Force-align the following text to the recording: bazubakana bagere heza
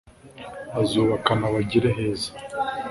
bazubakana 0.75 1.45
bagere 1.55 1.87
heza 1.97 2.29